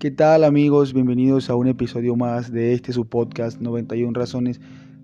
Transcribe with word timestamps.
¿Qué 0.00 0.10
tal 0.10 0.44
amigos? 0.44 0.94
Bienvenidos 0.94 1.50
a 1.50 1.56
un 1.56 1.68
episodio 1.68 2.16
más 2.16 2.50
de 2.50 2.72
este 2.72 2.90
su 2.94 3.06
podcast 3.06 3.60
91 3.60 4.18
Razones. 4.18 4.58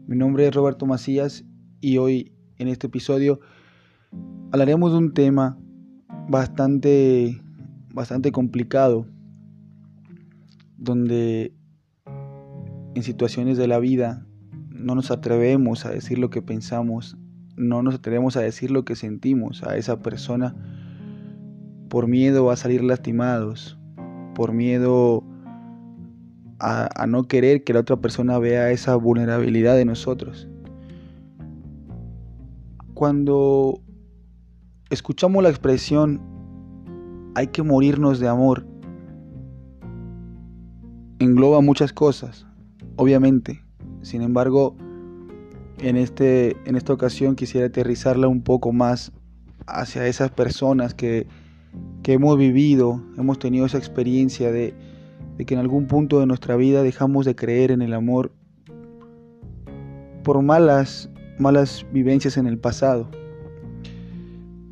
Mi 0.06 0.16
nombre 0.16 0.48
es 0.48 0.54
Roberto 0.54 0.86
Macías 0.86 1.44
y 1.82 1.98
hoy 1.98 2.32
en 2.56 2.68
este 2.68 2.86
episodio 2.86 3.38
hablaremos 4.52 4.92
de 4.92 4.96
un 4.98 5.12
tema 5.12 5.58
bastante 6.30 7.42
bastante 7.92 8.32
complicado 8.32 9.06
donde 10.78 11.52
en 12.94 13.02
situaciones 13.02 13.58
de 13.58 13.68
la 13.68 13.78
vida 13.78 14.26
no 14.70 14.94
nos 14.94 15.10
atrevemos 15.10 15.84
a 15.84 15.90
decir 15.90 16.16
lo 16.18 16.30
que 16.30 16.40
pensamos, 16.40 17.18
no 17.54 17.82
nos 17.82 17.96
atrevemos 17.96 18.38
a 18.38 18.40
decir 18.40 18.70
lo 18.70 18.86
que 18.86 18.96
sentimos 18.96 19.62
a 19.62 19.76
esa 19.76 20.00
persona 20.00 20.56
por 21.90 22.08
miedo 22.08 22.50
a 22.50 22.56
salir 22.56 22.82
lastimados, 22.82 23.75
por 24.36 24.52
miedo 24.52 25.24
a, 26.58 27.06
no 27.08 27.26
querer 27.26 27.64
que 27.64 27.72
la 27.72 27.80
otra 27.80 27.96
persona 27.96 28.38
vea 28.38 28.70
esa 28.70 28.94
vulnerabilidad 28.94 29.76
de 29.76 29.86
nosotros. 29.86 30.46
Cuando 32.92 33.80
escuchamos 34.90 35.42
la 35.42 35.48
expresión 35.48 36.20
hay 37.34 37.46
que 37.46 37.62
morirnos 37.62 38.20
de 38.20 38.28
amor, 38.28 38.66
engloba 41.18 41.62
muchas 41.62 41.94
cosas, 41.94 42.46
obviamente. 42.96 43.64
Sin 44.02 44.20
embargo, 44.20 44.76
en, 45.78 45.96
este, 45.96 46.58
en 46.68 46.76
esta 46.76 46.92
ocasión 46.92 47.36
quisiera 47.36 47.68
aterrizarla 47.68 48.28
un 48.28 48.42
poco 48.42 48.72
más 48.72 49.12
hacia 49.66 50.06
esas 50.06 50.30
personas 50.30 50.92
que 50.92 51.26
que 52.06 52.12
hemos 52.12 52.38
vivido, 52.38 53.02
hemos 53.18 53.40
tenido 53.40 53.66
esa 53.66 53.78
experiencia 53.78 54.52
de, 54.52 54.72
que 55.44 55.54
en 55.54 55.58
algún 55.58 55.88
punto 55.88 56.20
de 56.20 56.26
nuestra 56.26 56.54
vida 56.54 56.84
dejamos 56.84 57.26
de 57.26 57.34
creer 57.34 57.72
en 57.72 57.82
el 57.82 57.92
amor 57.92 58.30
por 60.22 60.40
malas, 60.40 61.10
malas 61.40 61.84
vivencias 61.92 62.36
en 62.36 62.46
el 62.46 62.58
pasado. 62.58 63.10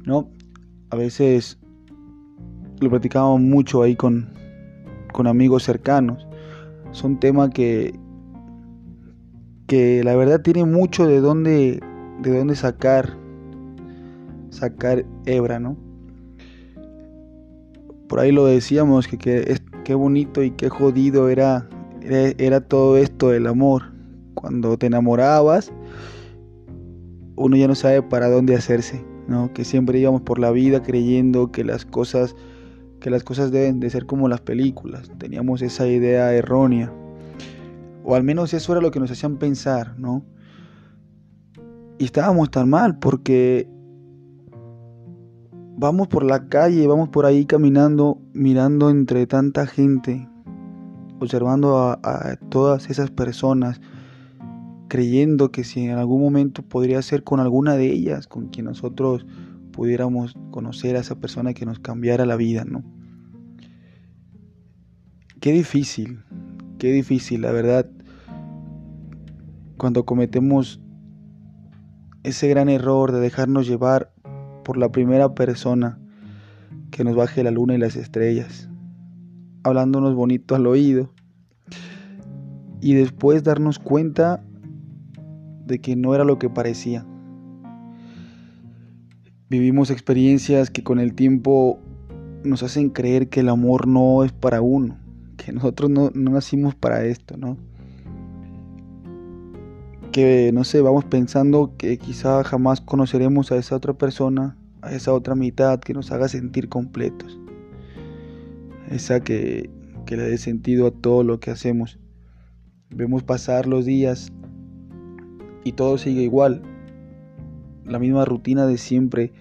¿No? 0.04 0.28
A 0.90 0.96
veces 0.96 1.58
lo 2.80 2.88
platicábamos 2.88 3.40
mucho 3.40 3.82
ahí 3.82 3.96
con, 3.96 4.32
con 5.12 5.26
amigos 5.26 5.64
cercanos. 5.64 6.28
Son 6.92 7.18
temas 7.18 7.50
que, 7.50 7.98
que 9.66 10.04
la 10.04 10.14
verdad 10.14 10.40
tiene 10.40 10.64
mucho 10.64 11.04
de 11.04 11.18
dónde, 11.18 11.80
de 12.22 12.38
dónde 12.38 12.54
sacar, 12.54 13.18
sacar 14.50 15.04
hebra, 15.26 15.58
¿no? 15.58 15.83
Por 18.14 18.20
ahí 18.20 18.30
lo 18.30 18.46
decíamos, 18.46 19.08
que, 19.08 19.58
qué 19.82 19.94
bonito 19.96 20.44
y 20.44 20.52
qué 20.52 20.68
jodido 20.68 21.28
era, 21.30 21.68
era, 22.00 22.60
todo 22.60 22.96
esto 22.96 23.30
del 23.30 23.48
amor. 23.48 23.92
Cuando 24.34 24.78
te 24.78 24.86
enamorabas, 24.86 25.72
uno 27.34 27.56
ya 27.56 27.66
no 27.66 27.74
sabe 27.74 28.02
para 28.02 28.30
dónde 28.30 28.54
hacerse, 28.54 29.04
¿no? 29.26 29.52
Que 29.52 29.64
siempre 29.64 29.98
íbamos 29.98 30.22
por 30.22 30.38
la 30.38 30.52
vida 30.52 30.80
creyendo 30.80 31.50
que 31.50 31.64
las 31.64 31.84
cosas, 31.84 32.36
que 33.00 33.10
las 33.10 33.24
cosas 33.24 33.50
deben 33.50 33.80
de 33.80 33.90
ser 33.90 34.06
como 34.06 34.28
las 34.28 34.42
películas. 34.42 35.10
Teníamos 35.18 35.60
esa 35.60 35.88
idea 35.88 36.32
errónea. 36.32 36.92
O 38.04 38.14
al 38.14 38.22
menos 38.22 38.54
eso 38.54 38.70
era 38.70 38.80
lo 38.80 38.92
que 38.92 39.00
nos 39.00 39.10
hacían 39.10 39.38
pensar, 39.38 39.98
¿no? 39.98 40.24
Y 41.98 42.04
estábamos 42.04 42.48
tan 42.52 42.70
mal 42.70 42.96
porque 42.96 43.68
vamos 45.76 46.08
por 46.08 46.24
la 46.24 46.48
calle, 46.48 46.86
vamos 46.86 47.08
por 47.08 47.26
ahí 47.26 47.46
caminando, 47.46 48.20
mirando 48.32 48.90
entre 48.90 49.26
tanta 49.26 49.66
gente, 49.66 50.28
observando 51.18 51.78
a, 51.78 52.36
todas 52.48 52.90
esas 52.90 53.10
personas, 53.10 53.80
creyendo 54.88 55.50
que 55.50 55.64
si 55.64 55.84
en 55.84 55.98
algún 55.98 56.20
momento 56.20 56.62
podría 56.62 57.02
ser 57.02 57.24
con 57.24 57.40
alguna 57.40 57.74
de 57.74 57.90
ellas, 57.90 58.26
con 58.26 58.48
quien 58.48 58.66
nosotros 58.66 59.26
pudiéramos 59.72 60.34
conocer 60.50 60.96
a 60.96 61.00
esa 61.00 61.16
persona 61.16 61.52
que 61.52 61.66
nos 61.66 61.80
cambiara 61.80 62.26
la 62.26 62.36
vida, 62.36 62.64
¿no? 62.64 62.84
Qué 65.40 65.52
difícil, 65.52 66.20
qué 66.78 66.92
difícil, 66.92 67.42
la 67.42 67.50
verdad, 67.50 67.90
cuando 69.76 70.06
cometemos 70.06 70.80
ese 72.22 72.48
gran 72.48 72.68
error 72.68 73.12
de 73.12 73.20
dejarnos 73.20 73.66
llevar 73.66 74.13
por 74.64 74.76
la 74.76 74.90
primera 74.90 75.34
persona 75.34 75.98
que 76.90 77.04
nos 77.04 77.14
baje 77.14 77.44
la 77.44 77.50
luna 77.50 77.74
y 77.74 77.78
las 77.78 77.96
estrellas, 77.96 78.68
hablándonos 79.62 80.14
bonito 80.14 80.54
al 80.54 80.66
oído, 80.66 81.12
y 82.80 82.94
después 82.94 83.44
darnos 83.44 83.78
cuenta 83.78 84.44
de 85.66 85.78
que 85.78 85.96
no 85.96 86.14
era 86.14 86.24
lo 86.24 86.38
que 86.38 86.50
parecía. 86.50 87.06
Vivimos 89.48 89.90
experiencias 89.90 90.70
que 90.70 90.82
con 90.82 90.98
el 90.98 91.14
tiempo 91.14 91.78
nos 92.44 92.62
hacen 92.62 92.90
creer 92.90 93.28
que 93.28 93.40
el 93.40 93.48
amor 93.48 93.86
no 93.86 94.24
es 94.24 94.32
para 94.32 94.60
uno, 94.60 94.98
que 95.36 95.52
nosotros 95.52 95.90
no, 95.90 96.10
nacimos 96.14 96.74
para 96.74 97.04
esto, 97.04 97.36
¿no? 97.36 97.56
Que, 100.14 100.52
no 100.54 100.62
sé, 100.62 100.80
vamos 100.80 101.04
pensando 101.04 101.74
que 101.76 101.98
quizá 101.98 102.44
jamás 102.44 102.80
conoceremos 102.80 103.50
a 103.50 103.56
esa 103.56 103.74
otra 103.74 103.94
persona, 103.94 104.56
a 104.80 104.94
esa 104.94 105.12
otra 105.12 105.34
mitad 105.34 105.80
que 105.80 105.92
nos 105.92 106.12
haga 106.12 106.28
sentir 106.28 106.68
completos. 106.68 107.36
Esa 108.88 109.18
que, 109.18 109.70
que 110.06 110.16
le 110.16 110.22
dé 110.22 110.38
sentido 110.38 110.86
a 110.86 110.90
todo 110.92 111.24
lo 111.24 111.40
que 111.40 111.50
hacemos. 111.50 111.98
Vemos 112.90 113.24
pasar 113.24 113.66
los 113.66 113.86
días 113.86 114.32
y 115.64 115.72
todo 115.72 115.98
sigue 115.98 116.22
igual. 116.22 116.62
La 117.84 117.98
misma 117.98 118.24
rutina 118.24 118.68
de 118.68 118.78
siempre. 118.78 119.32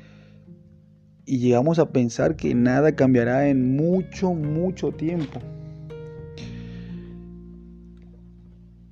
Y 1.23 1.37
llegamos 1.37 1.77
a 1.77 1.91
pensar 1.91 2.35
que 2.35 2.55
nada 2.55 2.95
cambiará 2.95 3.47
en 3.47 3.75
mucho, 3.75 4.33
mucho 4.33 4.91
tiempo. 4.91 5.39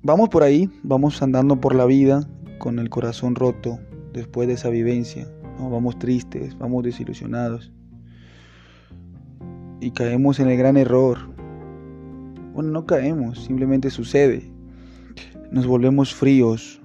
Vamos 0.04 0.30
por 0.30 0.42
ahí, 0.42 0.68
vamos 0.82 1.22
andando 1.22 1.60
por 1.60 1.76
la 1.76 1.84
vida 1.84 2.28
con 2.58 2.80
el 2.80 2.90
corazón 2.90 3.36
roto 3.36 3.78
después 4.12 4.48
de 4.48 4.54
esa 4.54 4.68
vivencia. 4.68 5.28
Vamos 5.60 5.96
tristes, 6.00 6.58
vamos 6.58 6.82
desilusionados. 6.82 7.70
Y 9.80 9.92
caemos 9.92 10.40
en 10.40 10.48
el 10.48 10.56
gran 10.58 10.76
error. 10.76 11.18
Bueno, 12.52 12.70
no 12.70 12.84
caemos, 12.84 13.44
simplemente 13.44 13.90
sucede. 13.90 14.50
Nos 15.52 15.68
volvemos 15.68 16.12
fríos 16.12 16.80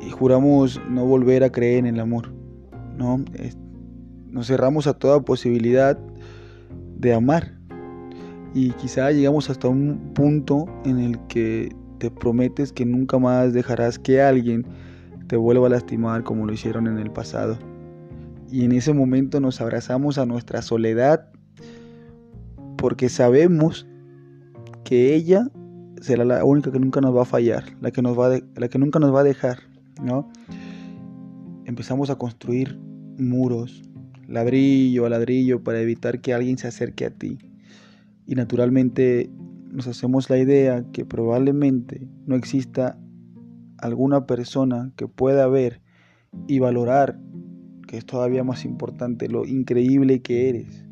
y 0.00 0.10
juramos 0.10 0.80
no 0.90 1.06
volver 1.06 1.44
a 1.44 1.52
creer 1.52 1.78
en 1.78 1.94
el 1.94 2.00
amor. 2.00 2.32
¿no? 2.96 3.24
Nos 4.30 4.48
cerramos 4.48 4.88
a 4.88 4.94
toda 4.94 5.20
posibilidad 5.20 5.96
de 6.98 7.14
amar 7.14 7.55
y 8.56 8.70
quizá 8.70 9.10
llegamos 9.10 9.50
hasta 9.50 9.68
un 9.68 10.14
punto 10.14 10.64
en 10.86 10.98
el 10.98 11.18
que 11.26 11.76
te 11.98 12.10
prometes 12.10 12.72
que 12.72 12.86
nunca 12.86 13.18
más 13.18 13.52
dejarás 13.52 13.98
que 13.98 14.22
alguien 14.22 14.64
te 15.26 15.36
vuelva 15.36 15.66
a 15.66 15.70
lastimar 15.70 16.24
como 16.24 16.46
lo 16.46 16.54
hicieron 16.54 16.86
en 16.86 16.96
el 16.96 17.10
pasado. 17.10 17.58
Y 18.50 18.64
en 18.64 18.72
ese 18.72 18.94
momento 18.94 19.40
nos 19.40 19.60
abrazamos 19.60 20.16
a 20.16 20.24
nuestra 20.24 20.62
soledad 20.62 21.28
porque 22.78 23.10
sabemos 23.10 23.86
que 24.84 25.14
ella 25.14 25.50
será 26.00 26.24
la 26.24 26.42
única 26.42 26.72
que 26.72 26.80
nunca 26.80 27.02
nos 27.02 27.14
va 27.14 27.22
a 27.22 27.26
fallar, 27.26 27.62
la 27.82 27.90
que, 27.90 28.00
nos 28.00 28.18
va 28.18 28.38
la 28.54 28.68
que 28.68 28.78
nunca 28.78 28.98
nos 28.98 29.14
va 29.14 29.20
a 29.20 29.24
dejar, 29.24 29.58
¿no? 30.02 30.30
Empezamos 31.66 32.08
a 32.08 32.16
construir 32.16 32.78
muros, 33.18 33.82
ladrillo 34.26 35.04
a 35.04 35.10
ladrillo, 35.10 35.62
para 35.62 35.78
evitar 35.78 36.22
que 36.22 36.32
alguien 36.32 36.56
se 36.56 36.68
acerque 36.68 37.04
a 37.04 37.10
ti 37.10 37.36
y 38.26 38.34
naturalmente 38.34 39.30
nos 39.70 39.86
hacemos 39.86 40.30
la 40.30 40.38
idea 40.38 40.84
que 40.92 41.04
probablemente 41.04 42.08
no 42.26 42.34
exista 42.34 42.98
alguna 43.78 44.26
persona 44.26 44.92
que 44.96 45.06
pueda 45.06 45.46
ver 45.48 45.80
y 46.46 46.58
valorar, 46.58 47.18
que 47.86 47.98
es 47.98 48.06
todavía 48.06 48.42
más 48.42 48.64
importante, 48.64 49.28
lo 49.28 49.44
increíble 49.44 50.22
que 50.22 50.48
eres. 50.48 50.84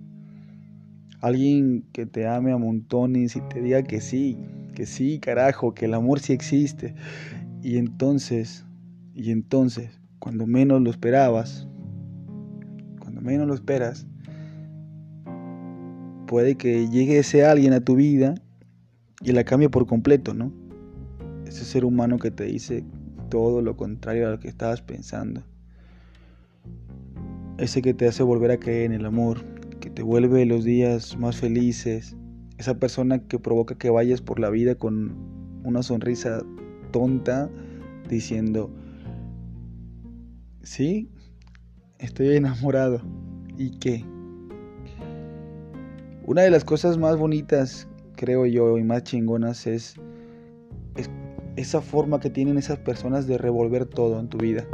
Alguien 1.20 1.84
que 1.92 2.06
te 2.06 2.26
ame 2.26 2.52
a 2.52 2.58
montones 2.58 3.36
y 3.36 3.40
te 3.48 3.62
diga 3.62 3.82
que 3.82 4.00
sí, 4.00 4.38
que 4.74 4.86
sí, 4.86 5.18
carajo, 5.18 5.74
que 5.74 5.86
el 5.86 5.94
amor 5.94 6.20
sí 6.20 6.32
existe. 6.32 6.94
Y 7.62 7.78
entonces, 7.78 8.66
y 9.14 9.30
entonces, 9.30 10.00
cuando 10.18 10.46
menos 10.46 10.82
lo 10.82 10.90
esperabas, 10.90 11.66
cuando 13.00 13.22
menos 13.22 13.46
lo 13.46 13.54
esperas, 13.54 14.06
puede 16.34 16.56
que 16.56 16.88
llegue 16.88 17.18
ese 17.18 17.44
alguien 17.44 17.74
a 17.74 17.80
tu 17.80 17.94
vida 17.94 18.34
y 19.22 19.30
la 19.30 19.44
cambie 19.44 19.68
por 19.68 19.86
completo, 19.86 20.34
¿no? 20.34 20.52
Ese 21.46 21.64
ser 21.64 21.84
humano 21.84 22.18
que 22.18 22.32
te 22.32 22.42
dice 22.42 22.82
todo 23.28 23.62
lo 23.62 23.76
contrario 23.76 24.26
a 24.26 24.32
lo 24.32 24.40
que 24.40 24.48
estabas 24.48 24.82
pensando. 24.82 25.44
Ese 27.56 27.82
que 27.82 27.94
te 27.94 28.08
hace 28.08 28.24
volver 28.24 28.50
a 28.50 28.58
creer 28.58 28.86
en 28.86 28.94
el 28.94 29.06
amor, 29.06 29.44
que 29.78 29.90
te 29.90 30.02
vuelve 30.02 30.44
los 30.44 30.64
días 30.64 31.16
más 31.16 31.36
felices, 31.36 32.16
esa 32.58 32.80
persona 32.80 33.20
que 33.20 33.38
provoca 33.38 33.78
que 33.78 33.90
vayas 33.90 34.20
por 34.20 34.40
la 34.40 34.50
vida 34.50 34.74
con 34.74 35.14
una 35.62 35.84
sonrisa 35.84 36.42
tonta 36.90 37.48
diciendo, 38.08 38.72
sí, 40.64 41.12
estoy 42.00 42.34
enamorado. 42.34 43.02
¿Y 43.56 43.78
qué? 43.78 44.04
Una 46.26 46.40
de 46.40 46.50
las 46.50 46.64
cosas 46.64 46.96
más 46.96 47.18
bonitas, 47.18 47.86
creo 48.16 48.46
yo, 48.46 48.78
y 48.78 48.82
más 48.82 49.02
chingonas 49.04 49.66
es, 49.66 49.96
esa 51.56 51.82
forma 51.82 52.18
que 52.18 52.30
tienen 52.30 52.56
esas 52.56 52.78
personas 52.78 53.26
de 53.26 53.36
revolver 53.36 53.84
todo 53.84 54.18
en 54.18 54.28
tu 54.28 54.38
vida. 54.38 54.66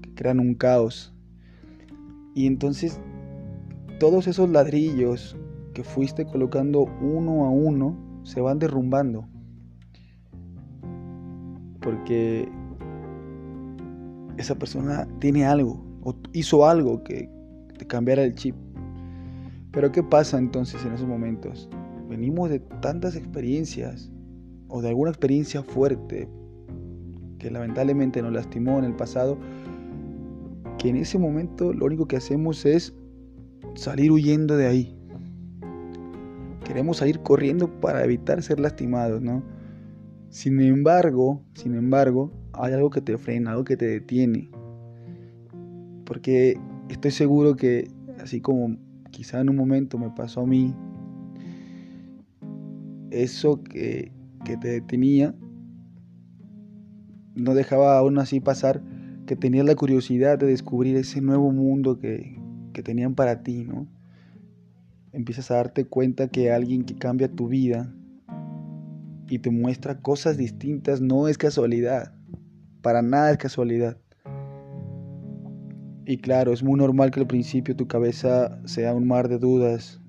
Que 0.00 0.14
crean 0.14 0.40
un 0.40 0.54
caos. 0.54 1.14
Y 2.34 2.46
entonces 2.46 2.98
todos 4.00 4.26
esos 4.26 4.48
ladrillos 4.48 5.36
que 5.74 5.84
fuiste 5.84 6.24
colocando 6.24 6.86
uno 7.02 7.44
a 7.44 7.50
uno 7.50 7.94
se 8.22 8.40
van 8.40 8.58
derrumbando. 8.58 9.28
Porque 11.82 12.48
esa 14.38 14.54
persona 14.54 15.06
tiene 15.20 15.44
algo 15.44 15.84
o 16.02 16.14
hizo 16.32 16.66
algo 16.66 17.04
que 17.04 17.28
te 17.78 17.86
cambiara 17.86 18.24
el 18.24 18.34
chip. 18.34 18.56
Pero 19.74 19.90
¿qué 19.90 20.04
pasa 20.04 20.38
entonces 20.38 20.84
en 20.84 20.92
esos 20.92 21.08
momentos? 21.08 21.68
Venimos 22.08 22.48
de 22.48 22.60
tantas 22.60 23.16
experiencias 23.16 24.12
o 24.68 24.80
de 24.80 24.88
alguna 24.90 25.10
experiencia 25.10 25.64
fuerte 25.64 26.28
que 27.38 27.50
lamentablemente 27.50 28.22
nos 28.22 28.32
lastimó 28.32 28.78
en 28.78 28.84
el 28.84 28.94
pasado, 28.94 29.36
que 30.78 30.90
en 30.90 30.96
ese 30.96 31.18
momento 31.18 31.72
lo 31.72 31.86
único 31.86 32.06
que 32.06 32.16
hacemos 32.16 32.64
es 32.64 32.94
salir 33.74 34.12
huyendo 34.12 34.56
de 34.56 34.66
ahí. 34.66 34.96
Queremos 36.64 36.98
salir 36.98 37.18
corriendo 37.20 37.68
para 37.80 38.04
evitar 38.04 38.42
ser 38.42 38.60
lastimados, 38.60 39.20
¿no? 39.22 39.42
Sin 40.30 40.60
embargo, 40.60 41.42
sin 41.54 41.74
embargo, 41.74 42.32
hay 42.52 42.72
algo 42.72 42.90
que 42.90 43.00
te 43.00 43.18
frena, 43.18 43.50
algo 43.50 43.64
que 43.64 43.76
te 43.76 43.86
detiene. 43.86 44.50
Porque 46.06 46.58
estoy 46.88 47.10
seguro 47.10 47.56
que 47.56 47.90
así 48.20 48.40
como 48.40 48.76
quizá 49.14 49.40
en 49.40 49.48
un 49.48 49.56
momento 49.56 49.96
me 49.96 50.10
pasó 50.10 50.40
a 50.40 50.46
mí, 50.46 50.74
eso 53.10 53.62
que, 53.62 54.12
te 54.44 54.68
detenía 54.68 55.34
no 57.34 57.54
dejaba 57.54 57.96
aún 57.96 58.18
así 58.18 58.40
pasar 58.40 58.82
que 59.26 59.36
tenías 59.36 59.64
la 59.64 59.74
curiosidad 59.74 60.38
de 60.38 60.46
descubrir 60.46 60.96
ese 60.96 61.22
nuevo 61.22 61.50
mundo 61.50 61.98
que, 61.98 62.38
que 62.72 62.82
tenían 62.82 63.14
para 63.14 63.42
ti, 63.42 63.64
¿no? 63.64 63.86
Empiezas 65.12 65.50
a 65.50 65.54
darte 65.54 65.86
cuenta 65.86 66.28
que 66.28 66.52
alguien 66.52 66.84
que 66.84 66.96
cambia 66.96 67.28
tu 67.28 67.48
vida 67.48 67.94
y 69.28 69.38
te 69.38 69.50
muestra 69.50 70.00
cosas 70.00 70.36
distintas 70.36 71.00
no 71.00 71.28
es 71.28 71.38
casualidad, 71.38 72.14
para 72.82 73.00
nada 73.00 73.30
es 73.30 73.38
casualidad. 73.38 73.96
Y 76.06 76.18
claro, 76.18 76.52
es 76.52 76.62
muy 76.62 76.78
normal 76.78 77.10
que 77.10 77.20
al 77.20 77.26
principio 77.26 77.74
tu 77.76 77.86
cabeza 77.86 78.58
sea 78.66 78.94
un 78.94 79.06
mar 79.06 79.28
de 79.28 79.38
dudas. 79.38 80.00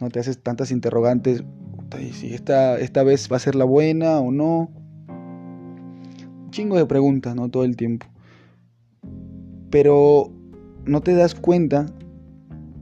No 0.00 0.08
te 0.08 0.20
haces 0.20 0.42
tantas 0.42 0.70
interrogantes. 0.70 1.44
Si 2.12 2.32
esta, 2.32 2.78
esta 2.78 3.02
vez 3.02 3.30
va 3.30 3.36
a 3.36 3.40
ser 3.40 3.54
la 3.54 3.64
buena 3.64 4.20
o 4.20 4.30
no. 4.32 4.70
Un 5.08 6.50
chingo 6.50 6.76
de 6.76 6.86
preguntas, 6.86 7.34
¿no? 7.36 7.50
Todo 7.50 7.64
el 7.64 7.76
tiempo. 7.76 8.06
Pero 9.70 10.32
no 10.86 11.02
te 11.02 11.14
das 11.14 11.34
cuenta. 11.34 11.86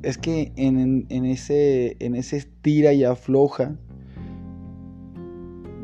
Es 0.03 0.19
que 0.19 0.53
en, 0.57 1.07
en, 1.09 1.25
ese, 1.25 1.97
en 1.99 2.15
ese 2.15 2.37
estira 2.37 2.93
y 2.93 3.05
afloja 3.05 3.77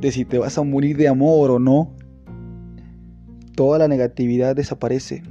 de 0.00 0.12
si 0.12 0.24
te 0.24 0.38
vas 0.38 0.58
a 0.58 0.62
morir 0.62 0.96
de 0.96 1.08
amor 1.08 1.50
o 1.50 1.58
no, 1.58 1.96
toda 3.56 3.78
la 3.78 3.88
negatividad 3.88 4.54
desaparece 4.54 5.22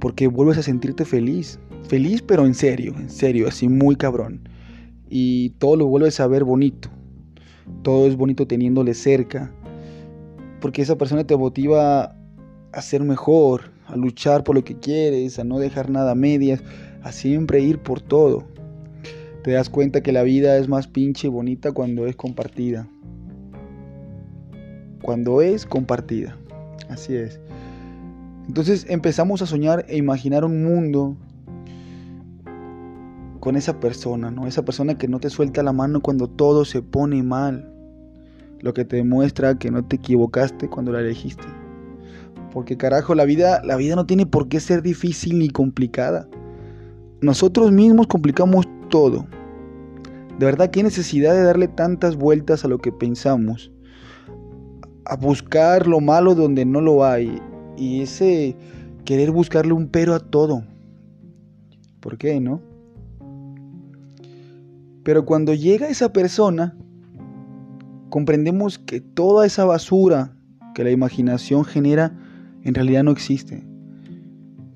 porque 0.00 0.26
vuelves 0.26 0.58
a 0.58 0.62
sentirte 0.62 1.04
feliz. 1.04 1.58
Feliz 1.88 2.22
pero 2.22 2.46
en 2.46 2.54
serio, 2.54 2.94
en 2.96 3.10
serio, 3.10 3.48
así 3.48 3.68
muy 3.68 3.96
cabrón. 3.96 4.48
Y 5.08 5.50
todo 5.58 5.76
lo 5.76 5.86
vuelves 5.86 6.20
a 6.20 6.26
ver 6.26 6.44
bonito. 6.44 6.90
Todo 7.82 8.06
es 8.06 8.16
bonito 8.16 8.46
teniéndole 8.46 8.94
cerca. 8.94 9.52
Porque 10.60 10.82
esa 10.82 10.98
persona 10.98 11.24
te 11.24 11.36
motiva 11.36 12.16
a 12.72 12.82
ser 12.82 13.02
mejor, 13.02 13.70
a 13.86 13.96
luchar 13.96 14.44
por 14.44 14.54
lo 14.54 14.64
que 14.64 14.78
quieres, 14.78 15.38
a 15.38 15.44
no 15.44 15.58
dejar 15.58 15.90
nada 15.90 16.12
a 16.12 16.14
medias, 16.14 16.62
a 17.02 17.12
siempre 17.12 17.60
ir 17.60 17.78
por 17.78 18.00
todo. 18.00 18.44
Te 19.42 19.52
das 19.52 19.70
cuenta 19.70 20.02
que 20.02 20.12
la 20.12 20.22
vida 20.22 20.58
es 20.58 20.68
más 20.68 20.86
pinche 20.86 21.28
y 21.28 21.30
bonita 21.30 21.72
cuando 21.72 22.06
es 22.06 22.16
compartida. 22.16 22.86
Cuando 25.00 25.40
es 25.40 25.64
compartida. 25.64 26.36
Así 26.88 27.14
es. 27.14 27.40
Entonces 28.48 28.86
empezamos 28.88 29.42
a 29.42 29.46
soñar 29.46 29.84
e 29.88 29.98
imaginar 29.98 30.42
un 30.44 30.64
mundo 30.64 31.16
con 33.40 33.56
esa 33.56 33.78
persona, 33.78 34.30
¿no? 34.30 34.46
Esa 34.46 34.64
persona 34.64 34.96
que 34.96 35.06
no 35.06 35.20
te 35.20 35.28
suelta 35.28 35.62
la 35.62 35.74
mano 35.74 36.00
cuando 36.00 36.28
todo 36.28 36.64
se 36.64 36.80
pone 36.80 37.22
mal. 37.22 37.70
Lo 38.60 38.72
que 38.72 38.86
te 38.86 38.96
demuestra 38.96 39.58
que 39.58 39.70
no 39.70 39.84
te 39.84 39.96
equivocaste 39.96 40.68
cuando 40.68 40.92
la 40.92 41.00
elegiste. 41.00 41.44
Porque 42.50 42.78
carajo, 42.78 43.14
la 43.14 43.26
vida, 43.26 43.62
la 43.64 43.76
vida 43.76 43.94
no 43.94 44.06
tiene 44.06 44.24
por 44.24 44.48
qué 44.48 44.60
ser 44.60 44.82
difícil 44.82 45.38
ni 45.38 45.50
complicada. 45.50 46.26
Nosotros 47.20 47.70
mismos 47.70 48.06
complicamos 48.06 48.66
todo. 48.88 49.26
De 50.38 50.46
verdad, 50.46 50.70
qué 50.70 50.82
necesidad 50.82 51.34
de 51.34 51.42
darle 51.42 51.68
tantas 51.68 52.16
vueltas 52.16 52.64
a 52.64 52.68
lo 52.68 52.78
que 52.78 52.92
pensamos. 52.92 53.70
A 55.04 55.16
buscar 55.16 55.86
lo 55.86 56.00
malo 56.00 56.34
donde 56.34 56.64
no 56.64 56.80
lo 56.80 57.04
hay 57.04 57.40
y 57.78 58.02
ese 58.02 58.56
querer 59.04 59.30
buscarle 59.30 59.72
un 59.72 59.88
pero 59.88 60.14
a 60.14 60.20
todo. 60.20 60.64
¿Por 62.00 62.18
qué, 62.18 62.40
no? 62.40 62.60
Pero 65.04 65.24
cuando 65.24 65.54
llega 65.54 65.88
esa 65.88 66.12
persona, 66.12 66.76
comprendemos 68.10 68.78
que 68.78 69.00
toda 69.00 69.46
esa 69.46 69.64
basura 69.64 70.36
que 70.74 70.84
la 70.84 70.90
imaginación 70.90 71.64
genera 71.64 72.12
en 72.62 72.74
realidad 72.74 73.04
no 73.04 73.10
existe. 73.10 73.64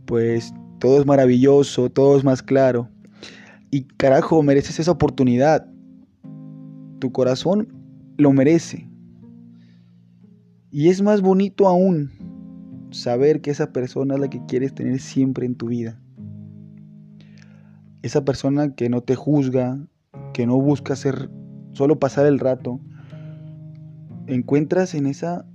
Pues 0.07 0.55
todo 0.79 1.01
es 1.01 1.07
maravilloso, 1.07 1.91
todo 1.91 2.17
es 2.17 2.25
más 2.25 2.43
claro. 2.43 2.89
Y 3.71 3.85
carajo, 3.85 4.43
mereces 4.43 4.81
esa 4.81 4.93
oportunidad. 4.93 5.67
Tu 6.99 7.13
corazón 7.13 7.69
lo 8.17 8.33
merece. 8.33 8.89
Y 10.71 10.89
es 10.89 11.03
más 11.03 11.21
bonito 11.21 11.69
aún 11.69 12.11
saber 12.93 13.41
que 13.41 13.51
esa 13.51 13.73
persona 13.73 14.15
es 14.15 14.21
la 14.21 14.31
que 14.31 14.45
quieres 14.47 14.75
tener 14.75 15.01
siempre 15.01 15.47
en 15.47 15.55
tu 15.55 15.67
vida. 15.67 16.01
Esa 18.03 18.25
persona 18.25 18.75
que 18.75 18.89
no 18.89 19.01
te 19.01 19.15
juzga, 19.15 19.79
que 20.33 20.47
no 20.47 20.61
busca 20.61 20.93
hacer 20.93 21.31
solo 21.73 21.99
pasar 21.99 22.27
el 22.27 22.39
rato, 22.39 22.81
encuentras 24.27 24.95
en 24.95 25.07
esa 25.07 25.47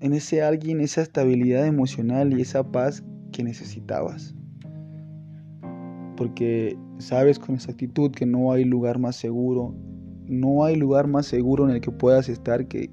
en 0.00 0.14
ese 0.14 0.42
alguien 0.42 0.80
esa 0.80 1.02
estabilidad 1.02 1.66
emocional 1.66 2.32
y 2.32 2.40
esa 2.40 2.64
paz 2.64 3.04
que 3.32 3.44
necesitabas. 3.44 4.34
Porque 6.16 6.78
sabes 6.98 7.38
con 7.38 7.54
exactitud 7.54 8.10
que 8.10 8.26
no 8.26 8.52
hay 8.52 8.64
lugar 8.64 8.98
más 8.98 9.16
seguro, 9.16 9.74
no 10.24 10.64
hay 10.64 10.76
lugar 10.76 11.06
más 11.06 11.26
seguro 11.26 11.68
en 11.68 11.74
el 11.74 11.80
que 11.80 11.90
puedas 11.90 12.28
estar 12.30 12.66
que 12.66 12.90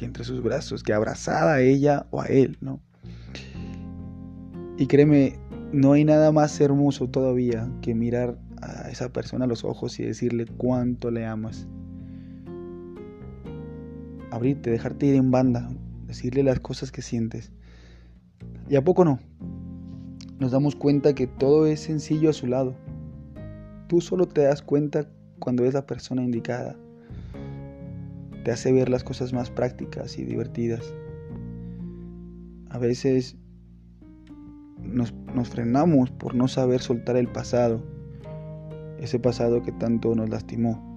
entre 0.00 0.24
sus 0.24 0.42
brazos, 0.42 0.82
que 0.82 0.92
abrazada 0.92 1.54
a 1.54 1.60
ella 1.60 2.06
o 2.10 2.20
a 2.20 2.26
él, 2.26 2.58
¿no? 2.60 2.80
Y 4.78 4.86
créeme, 4.86 5.38
no 5.72 5.92
hay 5.92 6.04
nada 6.04 6.32
más 6.32 6.60
hermoso 6.60 7.08
todavía 7.08 7.70
que 7.82 7.94
mirar 7.94 8.38
a 8.60 8.90
esa 8.90 9.12
persona 9.12 9.44
a 9.44 9.48
los 9.48 9.64
ojos 9.64 9.98
y 10.00 10.04
decirle 10.04 10.46
cuánto 10.46 11.10
le 11.10 11.26
amas. 11.26 11.66
Abrirte, 14.30 14.70
dejarte 14.70 15.06
ir 15.06 15.14
en 15.14 15.30
banda, 15.30 15.70
decirle 16.06 16.42
las 16.42 16.60
cosas 16.60 16.90
que 16.90 17.02
sientes. 17.02 17.52
¿Y 18.68 18.76
a 18.76 18.84
poco 18.84 19.04
no? 19.04 19.18
Nos 20.38 20.52
damos 20.52 20.74
cuenta 20.74 21.14
que 21.14 21.26
todo 21.26 21.66
es 21.66 21.80
sencillo 21.80 22.30
a 22.30 22.32
su 22.32 22.46
lado. 22.46 22.74
Tú 23.88 24.00
solo 24.00 24.26
te 24.26 24.42
das 24.42 24.62
cuenta 24.62 25.06
cuando 25.38 25.64
es 25.64 25.74
la 25.74 25.86
persona 25.86 26.24
indicada 26.24 26.76
te 28.42 28.50
hace 28.50 28.72
ver 28.72 28.88
las 28.88 29.04
cosas 29.04 29.32
más 29.32 29.50
prácticas 29.50 30.18
y 30.18 30.24
divertidas. 30.24 30.94
A 32.70 32.78
veces 32.78 33.36
nos, 34.82 35.12
frenamos 35.48 36.10
por 36.10 36.34
no 36.34 36.48
saber 36.48 36.80
soltar 36.80 37.16
el 37.16 37.28
pasado, 37.28 37.82
ese 38.98 39.18
pasado 39.18 39.62
que 39.62 39.72
tanto 39.72 40.14
nos 40.14 40.28
lastimó. 40.28 40.90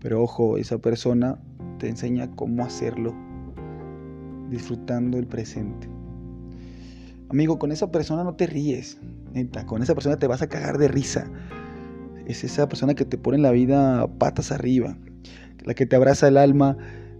Pero 0.00 0.22
ojo, 0.22 0.56
esa 0.56 0.78
persona 0.78 1.38
te 1.78 1.88
enseña 1.88 2.30
cómo 2.34 2.64
hacerlo, 2.64 3.14
disfrutando 4.50 5.18
el 5.18 5.26
presente. 5.26 5.88
Amigo, 7.28 7.58
con 7.58 7.70
esa 7.70 7.90
persona 7.92 8.24
no 8.24 8.34
te 8.34 8.46
ríes, 8.46 8.98
neta, 9.32 9.66
con 9.66 9.82
esa 9.82 9.94
persona 9.94 10.16
te 10.16 10.26
vas 10.26 10.42
a 10.42 10.48
cagar 10.48 10.78
de 10.78 10.88
risa. 10.88 11.30
es 12.26 12.44
esa 12.44 12.68
persona 12.68 12.94
que 12.94 13.04
te 13.04 13.18
pone 13.18 13.38
la 13.38 13.50
vida 13.50 14.08
patas 14.18 14.52
arriba, 14.52 14.96
la 15.64 15.74
que 15.74 15.86
te 15.86 15.96
abraza 15.96 16.28
el 16.28 16.36
alma 16.36 16.76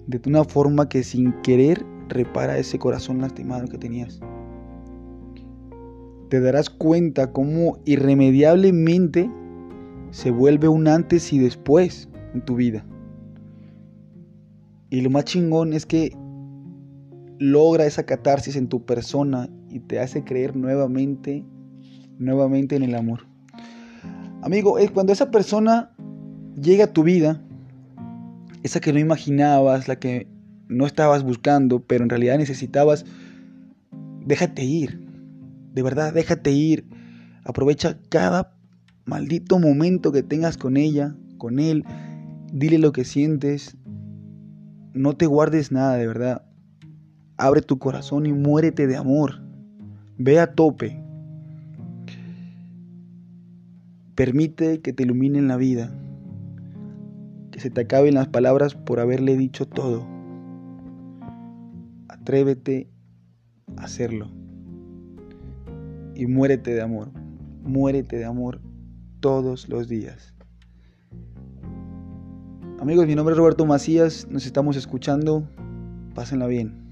de 0.06 0.20
una 0.26 0.44
forma 0.44 0.88
que 0.88 1.02
sin 1.02 1.32
querer 1.42 1.84
repara 2.08 2.58
ese 2.58 2.78
corazón 2.78 3.20
lastimado 3.20 3.66
que 3.68 3.78
tenías. 3.78 4.20
Te 6.28 6.40
darás 6.40 6.70
cuenta 6.70 7.32
cómo 7.32 7.78
irremediablemente 7.84 9.30
se 10.10 10.30
vuelve 10.30 10.68
un 10.68 10.88
antes 10.88 11.32
y 11.32 11.38
después 11.38 12.08
en 12.34 12.44
tu 12.44 12.56
vida. 12.56 12.84
Y 14.90 15.00
lo 15.02 15.10
más 15.10 15.24
chingón 15.24 15.72
es 15.72 15.86
que 15.86 16.16
logra 17.38 17.86
esa 17.86 18.04
catarsis 18.04 18.56
en 18.56 18.68
tu 18.68 18.84
persona 18.84 19.48
y 19.70 19.80
te 19.80 20.00
hace 20.00 20.24
creer 20.24 20.56
nuevamente, 20.56 21.44
nuevamente 22.18 22.76
en 22.76 22.82
el 22.82 22.94
amor. 22.94 23.26
Amigo, 24.42 24.78
es 24.78 24.90
cuando 24.90 25.12
esa 25.12 25.30
persona 25.30 25.92
llega 26.60 26.84
a 26.84 26.92
tu 26.92 27.02
vida, 27.02 27.42
esa 28.62 28.80
que 28.80 28.92
no 28.92 28.98
imaginabas, 28.98 29.88
la 29.88 29.98
que 29.98 30.28
no 30.68 30.86
estabas 30.86 31.24
buscando, 31.24 31.80
pero 31.80 32.04
en 32.04 32.10
realidad 32.10 32.38
necesitabas, 32.38 33.04
déjate 34.24 34.64
ir. 34.64 35.00
De 35.74 35.82
verdad, 35.82 36.12
déjate 36.12 36.52
ir. 36.52 36.84
Aprovecha 37.44 37.98
cada 38.08 38.54
maldito 39.04 39.58
momento 39.58 40.12
que 40.12 40.22
tengas 40.22 40.56
con 40.56 40.76
ella, 40.76 41.16
con 41.38 41.58
él. 41.58 41.84
Dile 42.52 42.78
lo 42.78 42.92
que 42.92 43.04
sientes. 43.04 43.76
No 44.92 45.16
te 45.16 45.26
guardes 45.26 45.72
nada, 45.72 45.96
de 45.96 46.06
verdad. 46.06 46.44
Abre 47.36 47.62
tu 47.62 47.78
corazón 47.78 48.26
y 48.26 48.32
muérete 48.32 48.86
de 48.86 48.96
amor. 48.96 49.40
Ve 50.18 50.38
a 50.38 50.54
tope. 50.54 51.02
Permite 54.14 54.80
que 54.80 54.92
te 54.92 55.04
iluminen 55.04 55.48
la 55.48 55.56
vida. 55.56 55.90
Se 57.60 57.68
te 57.68 57.82
acaben 57.82 58.14
las 58.14 58.26
palabras 58.26 58.74
por 58.74 59.00
haberle 59.00 59.36
dicho 59.36 59.68
todo. 59.68 60.06
Atrévete 62.08 62.88
a 63.76 63.82
hacerlo. 63.82 64.30
Y 66.14 66.24
muérete 66.24 66.72
de 66.72 66.80
amor. 66.80 67.10
Muérete 67.62 68.16
de 68.16 68.24
amor 68.24 68.62
todos 69.20 69.68
los 69.68 69.88
días. 69.88 70.32
Amigos, 72.80 73.06
mi 73.06 73.14
nombre 73.14 73.34
es 73.34 73.38
Roberto 73.38 73.66
Macías. 73.66 74.26
Nos 74.30 74.46
estamos 74.46 74.78
escuchando. 74.78 75.46
Pásenla 76.14 76.46
bien. 76.46 76.89